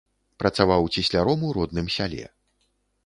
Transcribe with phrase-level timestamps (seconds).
[0.43, 2.25] Працаваў цесляром у родным сяле.